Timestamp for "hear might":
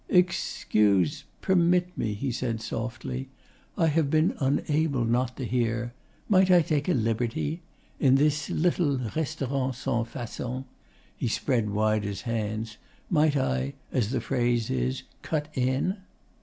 5.45-6.49